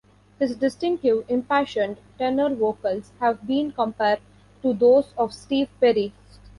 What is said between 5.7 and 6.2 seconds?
Perry.